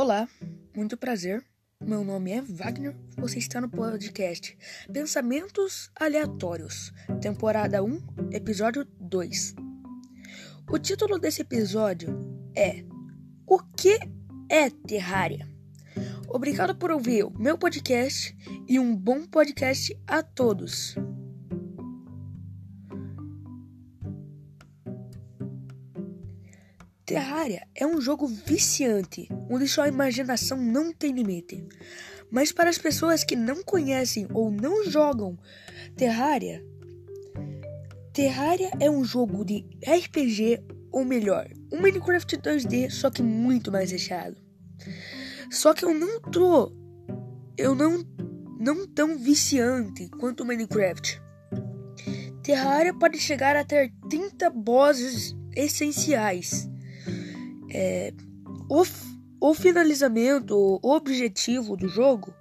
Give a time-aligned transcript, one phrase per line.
[0.00, 0.28] Olá,
[0.76, 1.44] muito prazer.
[1.82, 2.94] Meu nome é Wagner.
[3.16, 4.56] Você está no podcast
[4.92, 9.56] Pensamentos Aleatórios, temporada 1, episódio 2.
[10.70, 12.16] O título desse episódio
[12.54, 12.84] é
[13.44, 13.98] O que
[14.48, 15.48] é Terraria?
[16.28, 18.36] Obrigado por ouvir o meu podcast
[18.68, 20.94] e um bom podcast a todos.
[27.08, 31.66] Terraria é um jogo viciante, onde sua imaginação não tem limite.
[32.30, 35.38] Mas para as pessoas que não conhecem ou não jogam
[35.96, 36.62] Terraria,
[38.12, 43.90] Terraria é um jogo de RPG, ou melhor, um Minecraft 2D, só que muito mais
[43.90, 44.36] recheado.
[45.50, 46.70] Só que eu não tô.
[47.56, 48.04] Eu não.
[48.60, 51.22] Não tão viciante quanto o Minecraft.
[52.42, 56.68] Terraria pode chegar a ter 30 bosses essenciais
[57.70, 58.12] é,
[58.68, 58.84] o,
[59.40, 62.34] o finalizamento, o objetivo do jogo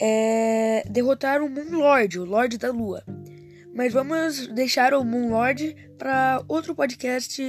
[0.00, 3.02] é derrotar o Moon Lord, o Lorde da Lua.
[3.74, 7.42] Mas vamos deixar o Moon Lord para outro podcast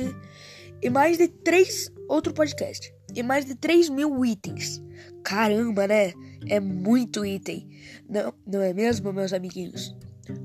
[0.81, 4.81] e mais de três outro podcast e mais de 3 mil itens.
[5.23, 6.13] Caramba, né?
[6.47, 7.69] É muito item.
[8.09, 9.95] Não, não é mesmo, meus amiguinhos?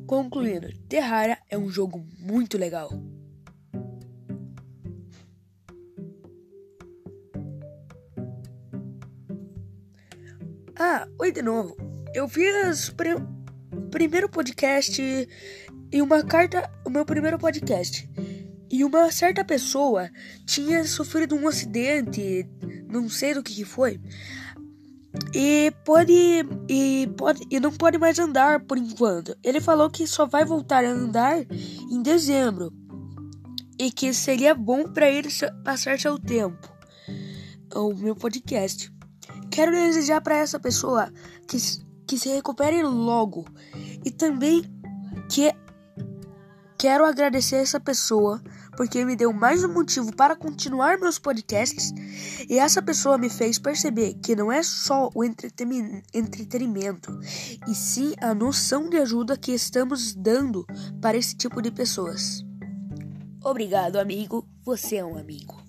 [0.06, 2.90] Concluindo, Terraria é um jogo muito legal.
[10.78, 11.74] Ah, oi de novo.
[12.14, 13.16] Eu fiz pr
[13.90, 15.00] primeiro podcast
[15.90, 18.06] e uma carta, o meu primeiro podcast.
[18.70, 20.10] E uma certa pessoa
[20.44, 22.46] tinha sofrido um acidente,
[22.90, 23.98] não sei do que, que foi.
[25.34, 26.12] E pode
[26.68, 29.34] e pode e não pode mais andar por enquanto.
[29.42, 31.38] Ele falou que só vai voltar a andar
[31.90, 32.70] em dezembro
[33.78, 35.30] e que seria bom para ele
[35.64, 36.70] passar seu tempo.
[37.74, 38.94] O meu podcast.
[39.56, 41.10] Quero desejar para essa pessoa
[41.48, 41.56] que,
[42.06, 43.46] que se recupere logo
[44.04, 44.62] e também
[45.30, 45.50] que
[46.76, 48.38] quero agradecer essa pessoa
[48.76, 51.90] porque me deu mais um motivo para continuar meus podcasts
[52.50, 57.18] e essa pessoa me fez perceber que não é só o entretenimento
[57.66, 60.66] e sim a noção de ajuda que estamos dando
[61.00, 62.44] para esse tipo de pessoas.
[63.42, 64.46] Obrigado, amigo.
[64.62, 65.65] Você é um amigo.